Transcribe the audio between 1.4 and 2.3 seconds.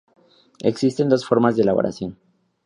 de elaboración.